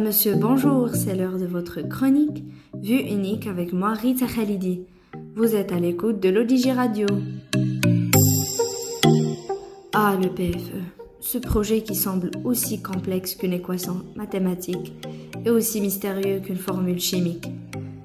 Monsieur, 0.00 0.34
bonjour, 0.34 0.88
c'est 0.94 1.14
l'heure 1.14 1.36
de 1.36 1.44
votre 1.44 1.82
chronique 1.82 2.42
Vue 2.82 3.00
unique 3.00 3.46
avec 3.46 3.74
moi, 3.74 3.92
Rita 3.92 4.26
Khalidi. 4.26 4.80
Vous 5.36 5.54
êtes 5.54 5.72
à 5.72 5.78
l'écoute 5.78 6.20
de 6.20 6.30
l'Odigi 6.30 6.72
Radio. 6.72 7.06
Ah, 9.92 10.16
le 10.20 10.30
PFE, 10.30 10.80
ce 11.20 11.36
projet 11.36 11.82
qui 11.82 11.94
semble 11.94 12.30
aussi 12.44 12.80
complexe 12.80 13.34
qu'une 13.34 13.52
équation 13.52 14.02
mathématique 14.16 14.94
et 15.44 15.50
aussi 15.50 15.82
mystérieux 15.82 16.40
qu'une 16.40 16.56
formule 16.56 17.00
chimique. 17.00 17.48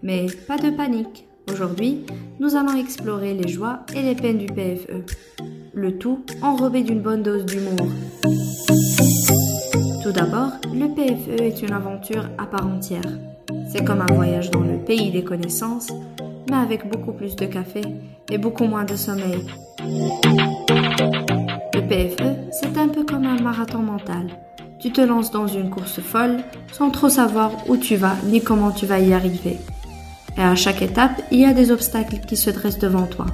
Mais 0.04 0.25
pas 0.48 0.57
de 0.57 0.75
panique, 0.75 1.25
aujourd'hui, 1.50 2.02
nous 2.41 2.57
allons 2.57 2.75
explorer 2.75 3.34
les 3.34 3.48
joies 3.48 3.80
et 3.96 4.02
les 4.02 4.16
peines 4.16 4.39
du 4.39 4.48
PFE. 4.48 5.05
Le 5.73 5.98
tout 5.98 6.20
enrobé 6.41 6.84
d'une 6.84 7.02
bonne 7.02 7.23
dose 7.23 7.46
d'humour. 7.46 7.88
Tout 10.05 10.11
d'abord, 10.11 10.51
le 10.71 10.87
PFE 10.93 11.41
est 11.41 11.64
une 11.64 11.73
aventure 11.73 12.29
à 12.37 12.46
part 12.46 12.68
entière. 12.68 13.01
C'est 13.71 13.83
comme 13.83 14.01
un 14.01 14.13
voyage 14.13 14.51
dans 14.51 14.59
le 14.59 14.77
pays 14.77 15.09
des 15.09 15.23
connaissances, 15.23 15.87
mais 16.47 16.57
avec 16.57 16.87
beaucoup 16.87 17.11
plus 17.11 17.36
de 17.36 17.47
café 17.47 17.82
et 18.29 18.37
beaucoup 18.37 18.65
moins 18.65 18.83
de 18.83 18.96
sommeil. 18.96 19.47
Le 21.73 21.87
PFE, 21.87 22.51
c'est 22.51 22.77
un 22.77 22.87
peu 22.87 23.04
comme 23.04 23.25
un 23.25 23.41
marathon 23.41 23.79
mental. 23.79 24.27
Tu 24.79 24.91
te 24.91 25.01
lances 25.01 25.32
dans 25.32 25.47
une 25.47 25.71
course 25.71 25.99
folle 26.01 26.37
sans 26.71 26.91
trop 26.91 27.10
savoir 27.10 27.68
où 27.68 27.75
tu 27.75 27.96
vas 27.96 28.15
ni 28.25 28.43
comment 28.43 28.69
tu 28.69 28.85
vas 28.85 28.99
y 28.99 29.11
arriver. 29.11 29.57
Et 30.37 30.41
à 30.41 30.54
chaque 30.54 30.83
étape, 30.83 31.19
il 31.32 31.39
y 31.39 31.46
a 31.46 31.54
des 31.55 31.71
obstacles 31.71 32.19
qui 32.27 32.38
se 32.38 32.52
dressent 32.52 32.77
devant 32.77 33.08
toi. 33.08 33.25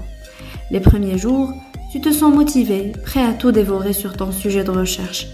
Les 0.70 0.80
premiers 0.80 1.18
jours, 1.18 1.54
tu 1.92 2.00
te 2.00 2.14
sens 2.14 2.34
motivé, 2.34 2.94
prêt 3.04 3.26
à 3.26 3.34
tout 3.34 3.52
dévorer 3.52 3.92
sur 3.92 4.16
ton 4.16 4.32
sujet 4.32 4.64
de 4.64 4.72
recherche. 4.72 5.28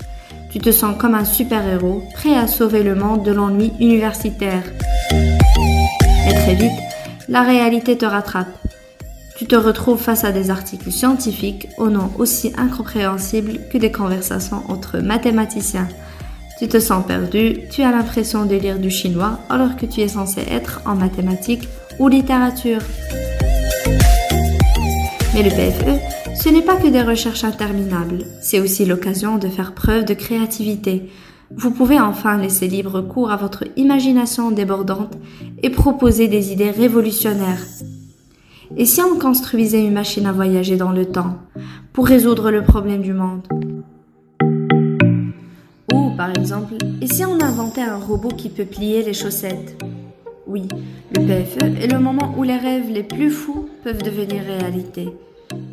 Tu 0.52 0.60
te 0.60 0.72
sens 0.72 0.96
comme 0.98 1.16
un 1.16 1.26
super-héros, 1.26 2.03
prêt 2.14 2.36
à 2.36 2.48
sauver 2.48 2.84
le 2.84 2.95
monde 2.95 3.23
de 3.23 3.31
l'ennui 3.31 3.73
universitaire. 3.80 4.64
Mais 5.12 6.34
très 6.34 6.56
vite, 6.56 6.80
la 7.28 7.44
réalité 7.44 7.98
te 7.98 8.06
rattrape. 8.06 8.48
Tu 9.38 9.45
te 9.45 9.56
retrouves 9.56 10.02
face 10.02 10.23
à 10.23 10.31
des 10.31 10.50
articles 10.50 10.92
scientifiques 10.92 11.68
au 11.78 11.90
nom 11.90 12.09
aussi 12.18 12.53
incompréhensibles 12.58 13.59
que 13.72 13.78
des 13.78 13.92
conversations 13.92 14.64
entre 14.70 15.00
mathématiciens. 15.00 15.88
Tu 16.59 16.68
te 16.68 16.80
sens 16.80 17.06
perdu, 17.06 17.59
tu 17.70 17.84
as 17.84 17.92
l'impression 17.92 18.45
de 18.45 18.56
lire 18.56 18.80
du 18.80 18.90
chinois 18.90 19.40
alors 19.50 19.75
que 19.75 19.86
tu 19.86 20.02
es 20.02 20.08
censé 20.08 20.42
être 20.50 20.81
en 20.86 20.95
mathématiques 20.95 21.70
ou 22.00 22.08
littérature. 22.08 22.81
Mais 25.38 25.44
le 25.44 25.52
PFE, 25.52 26.36
ce 26.36 26.50
n'est 26.50 26.64
pas 26.64 26.78
que 26.78 26.88
des 26.88 27.04
recherches 27.04 27.44
interminables, 27.44 28.24
c'est 28.42 28.60
aussi 28.60 28.86
l'occasion 28.86 29.38
de 29.38 29.48
faire 29.48 29.76
preuve 29.76 30.04
de 30.04 30.16
créativité. 30.16 31.12
Vous 31.56 31.70
pouvez 31.70 32.00
enfin 32.00 32.40
laisser 32.40 32.68
libre 32.68 33.02
cours 33.02 33.30
à 33.30 33.38
votre 33.38 33.66
imagination 33.76 34.50
débordante 34.50 35.14
et 35.62 35.70
proposer 35.70 36.28
des 36.28 36.52
idées 36.52 36.72
révolutionnaires. 36.72 37.62
Et 38.78 38.86
si 38.86 39.00
on 39.04 39.20
construisait 39.20 39.86
une 39.86 39.94
machine 39.94 40.26
à 40.26 40.32
voyager 40.32 40.76
dans 40.76 40.92
le 40.92 41.06
temps 41.06 41.38
pour 41.94 42.08
résoudre 42.08 42.50
le 42.50 42.64
problème 42.64 43.04
du 43.04 43.14
monde? 43.14 43.48
Ou 45.94 46.16
par 46.18 46.32
exemple, 46.32 46.74
et 47.00 47.06
si 47.06 47.24
on 47.24 47.40
inventait 47.42 47.82
un 47.82 47.98
robot 47.98 48.30
qui 48.30 48.50
peut 48.50 48.66
plier 48.66 49.04
les 49.04 49.14
chaussettes? 49.14 49.78
Oui, 50.48 50.64
le 51.14 51.22
PFE 51.22 51.84
est 51.84 51.92
le 51.92 52.00
moment 52.00 52.34
où 52.38 52.44
les 52.44 52.58
rêves 52.58 52.90
les 52.90 53.03
plus 53.03 53.31
fous 53.31 53.67
peuvent 53.84 54.02
devenir 54.02 54.44
réalité 54.44 55.09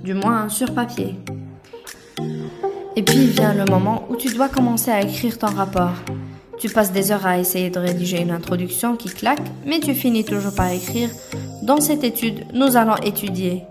du 0.02 0.14
moins 0.14 0.48
sur 0.48 0.74
papier. 0.74 1.14
Et 2.96 3.02
puis 3.02 3.26
vient 3.26 3.54
le 3.54 3.64
moment 3.64 4.04
où 4.10 4.16
tu 4.16 4.32
dois 4.34 4.48
commencer 4.48 4.90
à 4.90 5.00
écrire 5.00 5.38
ton 5.38 5.46
rapport. 5.46 5.94
Tu 6.58 6.68
passes 6.68 6.92
des 6.92 7.12
heures 7.12 7.26
à 7.26 7.38
essayer 7.38 7.70
de 7.70 7.78
rédiger 7.78 8.20
une 8.20 8.30
introduction 8.30 8.96
qui 8.96 9.08
claque, 9.08 9.42
mais 9.66 9.80
tu 9.80 9.94
finis 9.94 10.24
toujours 10.24 10.54
par 10.54 10.70
écrire 10.70 11.10
Dans 11.62 11.80
cette 11.80 12.04
étude, 12.04 12.44
nous 12.52 12.76
allons 12.76 12.96
étudier. 12.96 13.64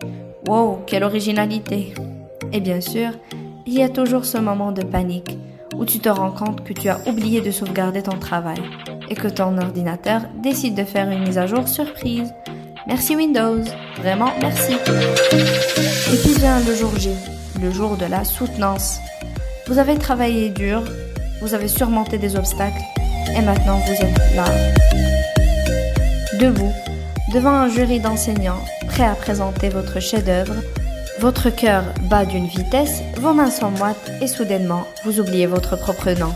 Wow, 0.48 0.80
quelle 0.88 1.04
originalité! 1.04 1.94
Et 2.52 2.60
bien 2.60 2.82
sûr, 2.82 3.12
il 3.66 3.74
y 3.74 3.84
a 3.84 3.90
toujours 3.90 4.26
ce 4.26 4.38
moment 4.38 4.72
de 4.72 4.84
panique 4.84 5.38
où 5.78 5.86
tu 5.86 6.00
te 6.00 6.10
rends 6.10 6.32
compte 6.32 6.64
que 6.64 6.74
tu 6.74 6.90
as 6.90 7.00
oublié 7.08 7.42
de 7.42 7.52
sauvegarder 7.52 8.04
ton 8.04 8.18
travail 8.18 8.62
et 9.14 9.16
que 9.16 9.28
ton 9.28 9.60
ordinateur 9.60 10.22
décide 10.42 10.74
de 10.74 10.84
faire 10.84 11.08
une 11.12 11.24
mise 11.24 11.38
à 11.38 11.46
jour 11.46 11.68
surprise. 11.68 12.34
Merci 12.88 13.16
Windows, 13.16 13.62
vraiment 14.00 14.32
merci. 14.42 14.74
Et 14.74 16.18
puis 16.18 16.34
vient 16.34 16.60
le 16.60 16.74
jour 16.74 16.92
J, 16.98 17.12
le 17.62 17.70
jour 17.70 17.96
de 17.96 18.06
la 18.06 18.24
soutenance. 18.24 18.98
Vous 19.68 19.78
avez 19.78 19.98
travaillé 20.00 20.50
dur, 20.50 20.82
vous 21.42 21.54
avez 21.54 21.68
surmonté 21.68 22.18
des 22.18 22.36
obstacles 22.36 22.82
et 23.38 23.42
maintenant 23.42 23.80
vous 23.86 23.94
êtes 23.94 24.36
là. 24.36 24.46
Debout, 26.40 26.74
devant 27.32 27.52
un 27.52 27.70
jury 27.70 28.00
d'enseignants, 28.00 28.66
prêts 28.88 29.06
à 29.06 29.14
présenter 29.14 29.70
votre 29.70 30.00
chef-d'œuvre, 30.00 30.56
votre 31.20 31.52
cœur 31.52 31.84
bat 32.10 32.26
d'une 32.26 32.48
vitesse, 32.48 33.04
vos 33.18 33.34
mains 33.34 33.52
sont 33.52 33.70
moites 33.70 34.12
et 34.22 34.28
soudainement, 34.28 34.88
vous 35.06 35.20
oubliez 35.20 35.46
votre 35.46 35.76
propre 35.76 36.12
nom. 36.20 36.34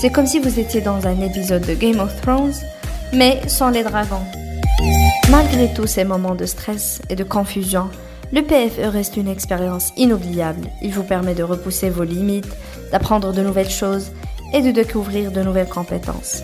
C'est 0.00 0.08
comme 0.08 0.26
si 0.26 0.38
vous 0.38 0.58
étiez 0.58 0.80
dans 0.80 1.06
un 1.06 1.20
épisode 1.20 1.66
de 1.66 1.74
Game 1.74 2.00
of 2.00 2.18
Thrones, 2.22 2.54
mais 3.12 3.38
sans 3.48 3.68
les 3.68 3.82
dragons. 3.82 4.24
Malgré 5.30 5.70
tous 5.74 5.86
ces 5.86 6.04
moments 6.04 6.34
de 6.34 6.46
stress 6.46 7.02
et 7.10 7.16
de 7.16 7.22
confusion, 7.22 7.90
le 8.32 8.40
PFE 8.40 8.88
reste 8.90 9.18
une 9.18 9.28
expérience 9.28 9.92
inoubliable. 9.98 10.68
Il 10.80 10.94
vous 10.94 11.02
permet 11.02 11.34
de 11.34 11.42
repousser 11.42 11.90
vos 11.90 12.04
limites, 12.04 12.48
d'apprendre 12.90 13.34
de 13.34 13.42
nouvelles 13.42 13.68
choses 13.68 14.10
et 14.54 14.62
de 14.62 14.70
découvrir 14.70 15.32
de 15.32 15.42
nouvelles 15.42 15.68
compétences. 15.68 16.42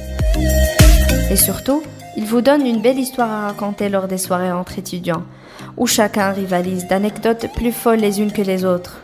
Et 1.31 1.37
surtout, 1.37 1.83
il 2.19 2.27
vous 2.27 2.43
donne 2.43 2.67
une 2.67 2.83
belle 2.83 2.99
histoire 2.99 3.31
à 3.31 3.47
raconter 3.47 3.89
lors 3.89 4.07
des 4.07 4.19
soirées 4.19 4.53
entre 4.53 4.79
étudiants, 4.79 5.25
où 5.79 5.87
chacun 5.87 6.33
rivalise 6.33 6.89
d'anecdotes 6.89 7.47
plus 7.55 7.73
folles 7.73 8.01
les 8.01 8.21
unes 8.21 8.33
que 8.33 8.43
les 8.43 8.67
autres. 8.67 9.01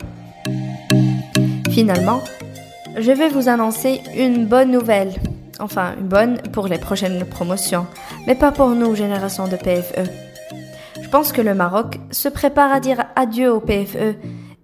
Finalement, 1.71 2.23
je 2.97 3.13
vais 3.13 3.29
vous 3.29 3.49
annoncer 3.49 4.01
une 4.17 4.47
bonne 4.47 4.71
nouvelle. 4.71 5.13
Enfin, 5.61 5.95
une 5.99 6.09
bonne 6.09 6.39
pour 6.53 6.67
les 6.67 6.79
prochaines 6.79 7.25
promotions, 7.25 7.87
mais 8.27 8.35
pas 8.35 8.53
pour 8.53 8.71
nous, 8.71 8.95
génération 8.95 9.47
de 9.47 9.57
PFE. 9.57 10.09
Je 11.01 11.09
pense 11.09 11.33
que 11.33 11.43
le 11.43 11.55
Maroc 11.55 11.99
se 12.11 12.29
prépare 12.29 12.73
à 12.73 12.81
dire 12.81 13.05
adieu 13.17 13.53
au 13.53 13.61
PFE 13.61 14.17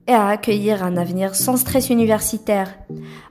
et 0.06 0.12
à 0.12 0.28
accueillir 0.28 0.82
un 0.82 0.96
avenir 0.96 1.34
sans 1.34 1.56
stress 1.56 1.90
universitaire. 1.90 2.74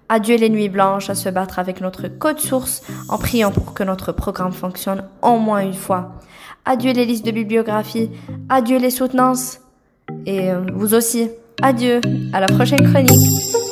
Adieu 0.08 0.38
les 0.38 0.50
nuits 0.50 0.70
blanches 0.70 1.10
à 1.10 1.16
se 1.16 1.28
battre 1.28 1.60
avec 1.60 1.82
notre 1.82 2.08
code 2.08 2.40
source 2.40 2.84
en 3.10 3.18
priant 3.18 3.52
pour 3.52 3.74
que 3.74 3.84
notre 3.84 4.12
programme 4.12 4.54
fonctionne 4.54 5.04
au 5.22 5.38
moins 5.38 5.62
une 5.62 5.74
fois. 5.74 6.14
Adieu 6.66 6.94
les 6.94 7.06
listes 7.06 7.26
de 7.26 7.32
bibliographie, 7.32 8.12
adieu 8.50 8.78
les 8.78 8.92
soutenances. 8.92 9.60
Et 10.26 10.52
euh, 10.52 10.62
vous 10.74 10.94
aussi, 10.94 11.30
adieu, 11.62 12.00
à 12.34 12.40
la 12.40 12.48
prochaine 12.48 12.90
chronique. 12.90 13.67